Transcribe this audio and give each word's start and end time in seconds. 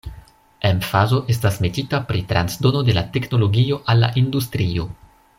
Emfazo 0.69 1.17
estas 1.33 1.59
metita 1.65 1.99
pri 2.11 2.23
transdono 2.33 2.81
de 2.87 2.95
la 2.99 3.03
teknologio 3.17 3.77
al 3.95 4.03
la 4.05 4.09
industrio. 4.23 4.87